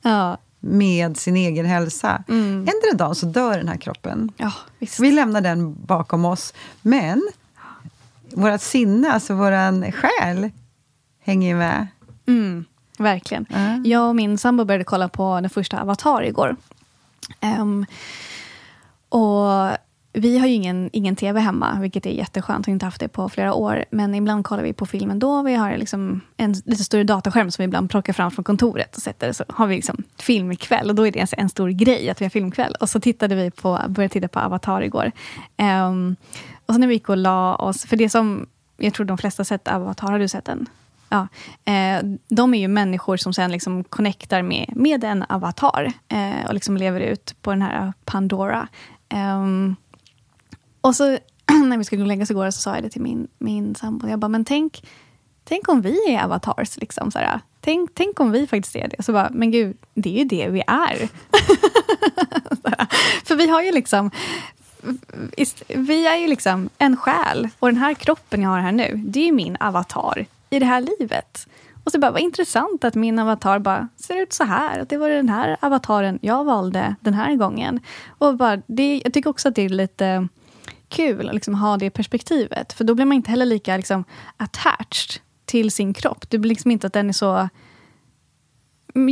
[0.61, 2.25] Med sin egen hälsa.
[2.29, 2.59] Mm.
[2.59, 4.33] Ändra dagen så dör den här kroppen.
[4.99, 6.55] Vi lämnar den bakom oss.
[6.83, 7.29] Men
[8.35, 10.51] vårt sinne, alltså vår själ,
[11.21, 11.87] hänger med.
[12.27, 12.65] Mm,
[12.99, 13.47] verkligen.
[13.51, 13.83] Mm.
[13.87, 16.57] Jag och min sambo började kolla på den första Avatar igår.
[17.41, 17.87] Um,
[19.09, 19.71] och
[20.17, 22.69] vi har ju ingen, ingen tv hemma, vilket är jätteskönt.
[22.69, 23.85] Vi har inte haft det på flera år.
[23.91, 25.43] Men ibland kollar vi på filmen då.
[25.43, 28.97] Vi har liksom en lite större dataskärm som vi ibland plockar fram från kontoret.
[28.97, 30.89] och sätter Så har vi liksom filmkväll.
[30.89, 32.77] Och då är det en, stor grej att vi har filmkväll.
[32.81, 35.13] Och så tittade vi på, började titta på Avatar igår.
[35.59, 36.17] Um,
[36.67, 38.47] och så när vi gick och la oss, för det som
[38.77, 40.69] jag tror de flesta sett Avatar, har du sett den?
[41.09, 41.29] Ja,
[41.73, 46.55] eh, de är ju människor som sen liksom connectar med, med en avatar eh, och
[46.55, 48.69] liksom lever ut på den här Pandora.
[49.09, 49.45] Eh,
[50.81, 51.19] och så
[51.65, 53.75] när vi skulle gå och lägga oss igår så sa jag det till min, min
[53.75, 54.09] sambo.
[54.09, 54.87] Jag bara, men tänk,
[55.45, 56.77] tänk om vi är avatars.
[56.77, 57.41] Liksom, såhär.
[57.61, 59.03] Tänk, tänk om vi faktiskt är det.
[59.03, 61.09] Så bara, men gud, det är ju det vi är.
[63.25, 64.11] För vi har ju liksom
[65.69, 69.21] vi är ju liksom en själ och den här kroppen jag har här nu, det
[69.21, 71.49] är ju min avatar i det här livet.
[71.85, 74.79] Och så bara, vad intressant att min avatar bara ser ut så här.
[74.79, 77.81] Att det var den här avataren jag valde den här gången.
[78.09, 80.29] Och bara, det, jag tycker också att det är lite
[80.89, 82.73] kul att liksom ha det perspektivet.
[82.73, 84.05] För då blir man inte heller lika liksom,
[84.37, 86.31] attached till sin kropp.
[86.31, 87.49] Det blir liksom inte att den är så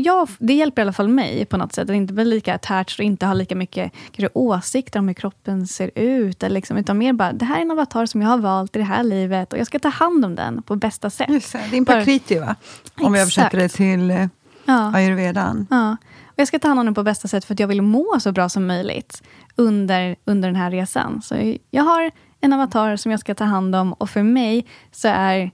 [0.04, 1.90] Ja, det hjälper i alla fall mig på något sätt.
[1.90, 5.66] Att inte bli lika attached och inte ha lika mycket kanske, åsikter om hur kroppen
[5.66, 6.42] ser ut.
[6.42, 8.78] Eller liksom, utan mer bara, det här är en avatar som jag har valt i
[8.78, 11.28] det här livet och jag ska ta hand om den på bästa sätt.
[11.30, 12.56] Just det, din prakriti va?
[13.00, 14.26] Om vi översätter det till eh,
[14.64, 14.92] ja.
[14.94, 15.66] ayurvedan.
[15.70, 15.96] Ja.
[16.26, 18.20] Och jag ska ta hand om den på bästa sätt för att jag vill må
[18.20, 19.22] så bra som möjligt
[19.56, 21.22] under, under den här resan.
[21.22, 25.08] Så jag har en avatar som jag ska ta hand om och för mig så
[25.08, 25.50] är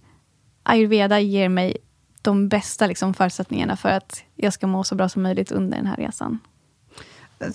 [0.62, 1.76] ayurveda ger mig
[2.28, 5.86] de bästa liksom, förutsättningarna för att jag ska må så bra som möjligt under den
[5.86, 6.38] här resan.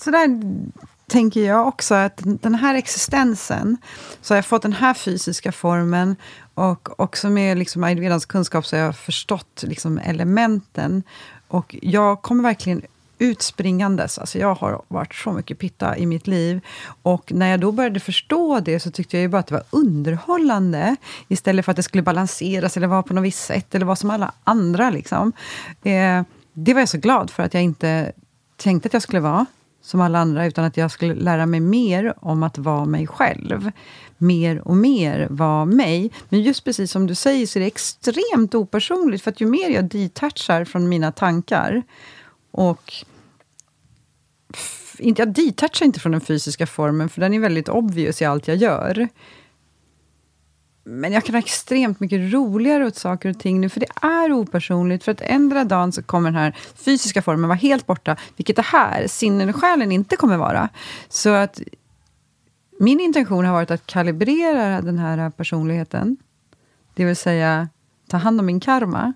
[0.00, 0.40] Så där
[1.06, 3.76] tänker jag också, att den här existensen,
[4.20, 6.16] så har jag fått den här fysiska formen
[6.54, 11.02] och också med liksom ayurvedans kunskap så har jag förstått liksom elementen.
[11.48, 12.82] Och jag kommer verkligen
[13.24, 14.18] utspringandes.
[14.18, 16.60] Alltså jag har varit så mycket pitta i mitt liv.
[17.02, 19.64] Och när jag då började förstå det så tyckte jag ju bara att det var
[19.70, 20.96] underhållande
[21.28, 24.10] istället för att det skulle balanseras eller vara på något visst sätt eller vara som
[24.10, 24.90] alla andra.
[24.90, 25.32] Liksom.
[25.82, 28.12] Eh, det var jag så glad för att jag inte
[28.56, 29.46] tänkte att jag skulle vara
[29.84, 33.70] som alla andra, utan att jag skulle lära mig mer om att vara mig själv.
[34.18, 36.10] Mer och mer vara mig.
[36.28, 39.70] Men just precis som du säger så är det extremt opersonligt, för att ju mer
[39.70, 41.82] jag detachar från mina tankar
[42.50, 42.92] och
[44.98, 48.48] inte, jag detachar inte från den fysiska formen, för den är väldigt obvious i allt
[48.48, 49.08] jag gör.
[50.84, 54.32] Men jag kan ha extremt mycket roligare åt saker och ting nu, för det är
[54.32, 55.04] opersonligt.
[55.04, 58.62] För att ändra dagen så kommer den här fysiska formen vara helt borta, vilket det
[58.62, 60.68] här, sinnen och själen, inte kommer vara.
[61.08, 61.60] Så att
[62.78, 66.16] min intention har varit att kalibrera den här personligheten.
[66.94, 67.68] Det vill säga,
[68.08, 69.12] ta hand om min karma.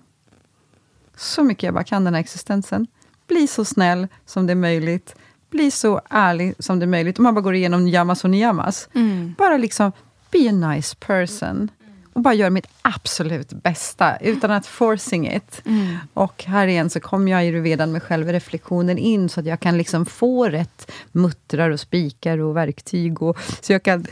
[1.15, 2.87] Så mycket jag bara kan, den här existensen.
[3.27, 5.15] Bli så snäll som det är möjligt.
[5.49, 7.19] Bli så ärlig som det är möjligt.
[7.19, 8.89] Om man bara går igenom yamas och niyamas.
[8.93, 9.35] Mm.
[9.37, 9.91] Bara liksom,
[10.31, 11.69] be a nice person.
[12.13, 15.61] Och bara göra mitt absolut bästa, utan att forcing it.
[15.65, 15.97] Mm.
[16.13, 19.77] Och här igen så kommer jag i redan med självreflektionen in, så att jag kan
[19.77, 23.21] liksom få rätt muttrar och spikar och verktyg.
[23.21, 24.05] Och, så jag kan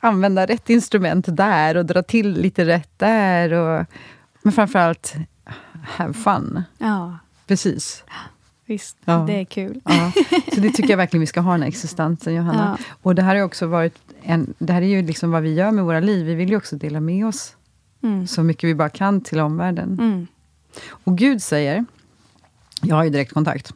[0.00, 3.52] använda rätt instrument där och dra till lite rätt där.
[3.52, 3.86] Och,
[4.42, 5.14] men framförallt,
[5.82, 6.62] have fun.
[6.78, 7.18] Ja.
[7.46, 8.04] Precis.
[8.66, 9.24] Visst, ja.
[9.26, 9.80] det är kul.
[9.84, 10.12] Ja.
[10.54, 12.78] Så det tycker jag verkligen vi ska ha, den här existensen, Johanna.
[12.78, 12.84] Ja.
[13.02, 15.70] Och det här har också varit en, det här är ju liksom vad vi gör
[15.70, 16.26] med våra liv.
[16.26, 17.56] Vi vill ju också dela med oss
[18.02, 18.26] mm.
[18.26, 19.98] så mycket vi bara kan till omvärlden.
[20.00, 20.26] Mm.
[20.88, 21.84] Och Gud säger,
[22.82, 23.74] jag har ju direktkontakt,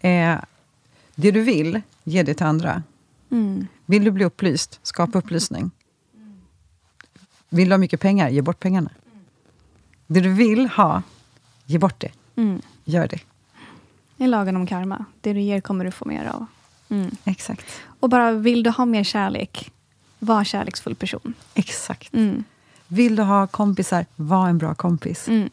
[0.00, 0.36] eh,
[1.14, 2.82] det du vill, ge det till andra.
[3.30, 3.66] Mm.
[3.86, 5.70] Vill du bli upplyst, skapa upplysning.
[7.48, 8.90] Vill du ha mycket pengar, ge bort pengarna.
[10.06, 11.02] Det du vill ha,
[11.66, 12.10] ge bort det.
[12.36, 12.62] Mm.
[12.84, 13.18] Gör det.
[14.22, 15.04] Är lagen om karma.
[15.20, 16.46] Det du ger kommer du få mer av.
[16.88, 17.10] Mm.
[17.24, 17.64] Exakt.
[18.00, 19.70] Och bara, vill du ha mer kärlek,
[20.18, 21.34] var kärleksfull person.
[21.54, 22.14] Exakt.
[22.14, 22.44] Mm.
[22.86, 25.28] Vill du ha kompisar, var en bra kompis.
[25.28, 25.50] Mm.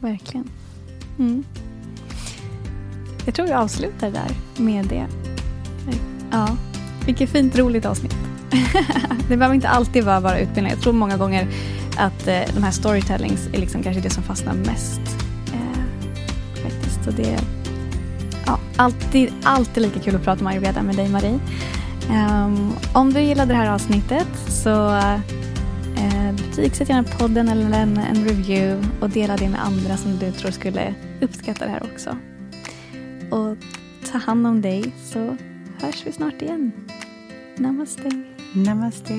[0.00, 0.50] Verkligen.
[1.18, 1.44] Mm.
[3.26, 5.06] Jag tror vi avslutar där med det.
[6.30, 6.56] Ja,
[7.06, 8.16] vilket fint roligt avsnitt.
[9.28, 10.72] det behöver inte alltid vara bara utbildning.
[10.72, 11.48] Jag tror många gånger
[11.96, 15.21] att eh, de här storytellings är liksom kanske det som fastnar mest.
[17.04, 17.40] Så det är
[18.46, 21.38] ja, alltid, alltid lika kul att prata om ayurveda med dig Marie.
[22.10, 25.18] Um, om du gillade det här avsnittet så uh,
[26.36, 30.50] betygsätt gärna podden eller en, en review och dela det med andra som du tror
[30.50, 32.16] skulle uppskatta det här också.
[33.30, 33.56] Och
[34.12, 35.36] ta hand om dig så
[35.80, 36.72] hörs vi snart igen.
[37.56, 38.10] Namaste.
[38.52, 39.14] Namaste.